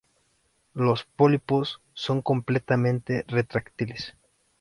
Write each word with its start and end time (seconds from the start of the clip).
Los 0.73 1.03
pólipos 1.03 1.79
son 1.93 2.23
completamente 2.23 3.23
retráctiles. 3.27 4.15